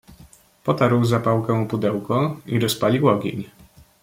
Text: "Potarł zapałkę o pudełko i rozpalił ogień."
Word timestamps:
"Potarł 0.63 1.05
zapałkę 1.05 1.59
o 1.61 1.65
pudełko 1.65 2.37
i 2.45 2.59
rozpalił 2.59 3.07
ogień." 3.09 3.49